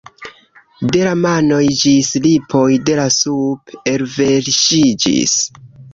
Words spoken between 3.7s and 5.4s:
elverŝiĝis.